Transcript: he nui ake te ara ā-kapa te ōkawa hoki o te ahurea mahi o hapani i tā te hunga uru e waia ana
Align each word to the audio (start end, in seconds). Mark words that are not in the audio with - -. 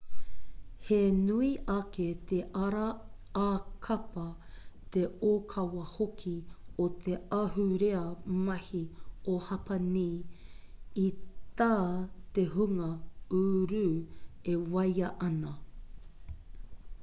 he 0.85 0.99
nui 1.25 1.49
ake 1.79 2.05
te 2.29 2.37
ara 2.67 2.85
ā-kapa 3.41 4.23
te 4.95 5.03
ōkawa 5.33 5.83
hoki 5.91 6.33
o 6.85 6.89
te 7.05 7.13
ahurea 7.41 8.01
mahi 8.49 8.83
o 9.35 9.37
hapani 9.49 10.09
i 11.05 11.07
tā 11.63 11.71
te 12.39 12.49
hunga 12.57 12.91
uru 13.43 13.85
e 14.57 14.59
waia 14.75 15.15
ana 15.31 15.55